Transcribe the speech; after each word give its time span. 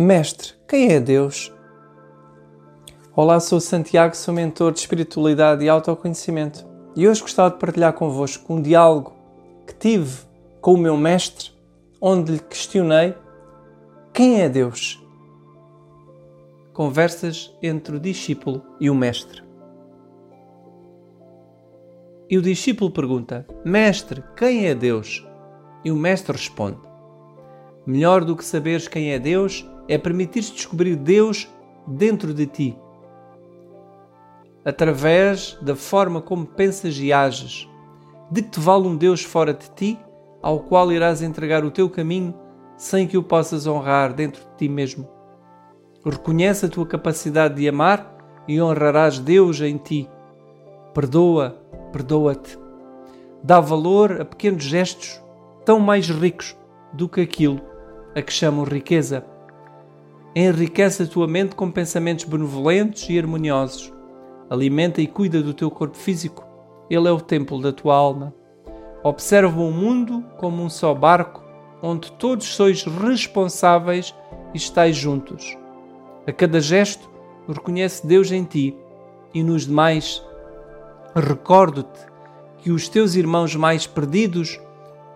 Mestre, 0.00 0.52
quem 0.68 0.92
é 0.92 1.00
Deus? 1.00 1.52
Olá, 3.16 3.40
sou 3.40 3.58
Santiago, 3.58 4.14
sou 4.14 4.32
mentor 4.32 4.70
de 4.70 4.78
espiritualidade 4.78 5.64
e 5.64 5.68
autoconhecimento 5.68 6.64
e 6.94 7.08
hoje 7.08 7.20
gostava 7.20 7.50
de 7.50 7.58
partilhar 7.58 7.92
convosco 7.92 8.54
um 8.54 8.62
diálogo 8.62 9.12
que 9.66 9.74
tive 9.74 10.20
com 10.60 10.74
o 10.74 10.78
meu 10.78 10.96
mestre, 10.96 11.50
onde 12.00 12.30
lhe 12.30 12.38
questionei 12.38 13.12
quem 14.14 14.40
é 14.40 14.48
Deus? 14.48 15.04
Conversas 16.72 17.52
entre 17.60 17.96
o 17.96 18.00
discípulo 18.00 18.62
e 18.78 18.88
o 18.88 18.94
mestre. 18.94 19.42
E 22.30 22.38
o 22.38 22.42
discípulo 22.42 22.92
pergunta: 22.92 23.44
Mestre, 23.64 24.22
quem 24.36 24.68
é 24.68 24.76
Deus? 24.76 25.26
E 25.84 25.90
o 25.90 25.96
mestre 25.96 26.36
responde: 26.36 26.78
Melhor 27.84 28.24
do 28.24 28.36
que 28.36 28.44
saberes 28.44 28.86
quem 28.86 29.12
é 29.12 29.18
Deus 29.18 29.68
é 29.88 29.96
permitir-te 29.96 30.52
descobrir 30.52 30.94
Deus 30.96 31.48
dentro 31.86 32.34
de 32.34 32.46
ti, 32.46 32.78
através 34.64 35.58
da 35.62 35.74
forma 35.74 36.20
como 36.20 36.46
pensas 36.46 36.98
e 36.98 37.12
ages. 37.12 37.68
De 38.30 38.42
que 38.42 38.50
te 38.50 38.60
vale 38.60 38.86
um 38.86 38.94
Deus 38.94 39.24
fora 39.24 39.54
de 39.54 39.70
ti, 39.70 39.98
ao 40.42 40.60
qual 40.60 40.92
irás 40.92 41.22
entregar 41.22 41.64
o 41.64 41.70
teu 41.70 41.88
caminho 41.88 42.34
sem 42.76 43.06
que 43.06 43.16
o 43.16 43.22
possas 43.22 43.66
honrar 43.66 44.12
dentro 44.12 44.42
de 44.42 44.56
ti 44.58 44.68
mesmo? 44.68 45.08
Reconhece 46.04 46.66
a 46.66 46.68
tua 46.68 46.86
capacidade 46.86 47.54
de 47.54 47.66
amar 47.66 48.44
e 48.46 48.60
honrarás 48.60 49.18
Deus 49.18 49.60
em 49.62 49.78
ti. 49.78 50.08
Perdoa, 50.92 51.56
perdoa-te. 51.90 52.58
Dá 53.42 53.60
valor 53.60 54.20
a 54.20 54.24
pequenos 54.24 54.64
gestos 54.64 55.22
tão 55.64 55.80
mais 55.80 56.08
ricos 56.08 56.56
do 56.92 57.08
que 57.08 57.20
aquilo 57.20 57.60
a 58.14 58.22
que 58.22 58.32
chamam 58.32 58.64
riqueza. 58.64 59.24
Enriquece 60.34 61.02
a 61.02 61.06
tua 61.06 61.26
mente 61.26 61.54
com 61.54 61.70
pensamentos 61.70 62.24
benevolentes 62.24 63.08
e 63.08 63.18
harmoniosos. 63.18 63.92
Alimenta 64.50 65.00
e 65.00 65.06
cuida 65.06 65.42
do 65.42 65.54
teu 65.54 65.70
corpo 65.70 65.96
físico. 65.96 66.46
Ele 66.88 67.08
é 67.08 67.10
o 67.10 67.20
templo 67.20 67.60
da 67.60 67.72
tua 67.72 67.94
alma. 67.94 68.34
Observa 69.02 69.60
o 69.60 69.70
mundo 69.70 70.24
como 70.36 70.62
um 70.62 70.68
só 70.68 70.94
barco, 70.94 71.42
onde 71.82 72.12
todos 72.12 72.46
sois 72.46 72.84
responsáveis 72.84 74.14
e 74.52 74.56
estáis 74.56 74.96
juntos. 74.96 75.56
A 76.26 76.32
cada 76.32 76.60
gesto, 76.60 77.08
reconhece 77.48 78.06
Deus 78.06 78.30
em 78.30 78.44
ti 78.44 78.76
e 79.32 79.42
nos 79.42 79.66
demais. 79.66 80.22
Recordo-te 81.14 82.00
que 82.58 82.70
os 82.70 82.88
teus 82.88 83.14
irmãos 83.14 83.54
mais 83.54 83.86
perdidos 83.86 84.60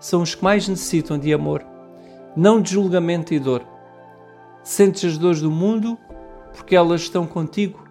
são 0.00 0.22
os 0.22 0.34
que 0.34 0.42
mais 0.42 0.66
necessitam 0.66 1.18
de 1.18 1.32
amor, 1.32 1.64
não 2.36 2.60
de 2.60 2.72
julgamento 2.72 3.34
e 3.34 3.38
dor. 3.38 3.71
Sentes 4.62 5.04
as 5.04 5.18
dores 5.18 5.40
do 5.40 5.50
mundo 5.50 5.98
porque 6.52 6.76
elas 6.76 7.02
estão 7.02 7.26
contigo, 7.26 7.82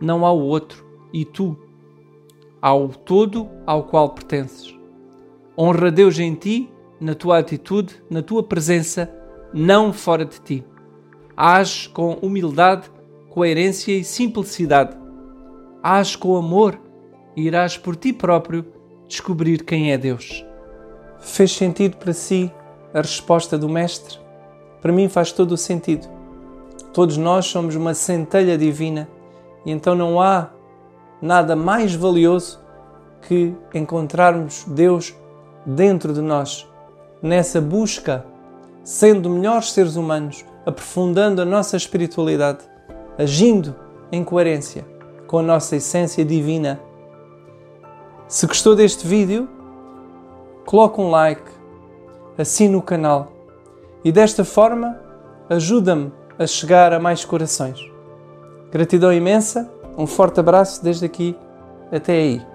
não 0.00 0.24
ao 0.24 0.38
outro 0.38 0.84
e 1.12 1.24
tu, 1.24 1.56
ao 2.62 2.88
todo 2.88 3.48
ao 3.66 3.84
qual 3.84 4.10
pertences. 4.10 4.74
Honra 5.58 5.90
Deus 5.90 6.18
em 6.18 6.34
ti, 6.34 6.70
na 7.00 7.14
tua 7.14 7.38
atitude, 7.38 8.02
na 8.08 8.22
tua 8.22 8.42
presença, 8.42 9.12
não 9.52 9.92
fora 9.92 10.24
de 10.24 10.40
ti. 10.40 10.64
Age 11.36 11.88
com 11.88 12.14
humildade, 12.14 12.90
coerência 13.28 13.92
e 13.92 14.04
simplicidade. 14.04 14.96
Age 15.82 16.16
com 16.16 16.36
amor 16.36 16.80
e 17.36 17.42
irás 17.42 17.76
por 17.76 17.96
ti 17.96 18.12
próprio 18.12 18.64
descobrir 19.06 19.64
quem 19.64 19.92
é 19.92 19.98
Deus. 19.98 20.44
Fez 21.20 21.52
sentido 21.52 21.96
para 21.96 22.12
si 22.12 22.50
a 22.92 23.00
resposta 23.00 23.58
do 23.58 23.68
Mestre? 23.68 24.23
Para 24.84 24.92
mim 24.92 25.08
faz 25.08 25.32
todo 25.32 25.52
o 25.52 25.56
sentido. 25.56 26.06
Todos 26.92 27.16
nós 27.16 27.46
somos 27.46 27.74
uma 27.74 27.94
centelha 27.94 28.58
divina 28.58 29.08
e 29.64 29.72
então 29.72 29.94
não 29.94 30.20
há 30.20 30.50
nada 31.22 31.56
mais 31.56 31.94
valioso 31.94 32.60
que 33.22 33.54
encontrarmos 33.72 34.64
Deus 34.66 35.14
dentro 35.64 36.12
de 36.12 36.20
nós, 36.20 36.68
nessa 37.22 37.62
busca, 37.62 38.26
sendo 38.82 39.30
melhores 39.30 39.72
seres 39.72 39.96
humanos, 39.96 40.44
aprofundando 40.66 41.40
a 41.40 41.46
nossa 41.46 41.78
espiritualidade, 41.78 42.58
agindo 43.16 43.74
em 44.12 44.22
coerência 44.22 44.84
com 45.26 45.38
a 45.38 45.42
nossa 45.42 45.76
essência 45.76 46.22
divina. 46.26 46.78
Se 48.28 48.46
gostou 48.46 48.76
deste 48.76 49.06
vídeo, 49.06 49.48
coloque 50.66 51.00
um 51.00 51.08
like, 51.08 51.50
assine 52.36 52.76
o 52.76 52.82
canal 52.82 53.33
e 54.04 54.12
desta 54.12 54.44
forma 54.44 55.00
ajuda-me 55.48 56.12
a 56.38 56.46
chegar 56.46 56.92
a 56.92 57.00
mais 57.00 57.24
corações. 57.24 57.80
Gratidão 58.70 59.12
imensa, 59.12 59.70
um 59.96 60.06
forte 60.06 60.40
abraço 60.40 60.82
desde 60.82 61.06
aqui 61.06 61.36
até 61.90 62.12
aí. 62.12 62.53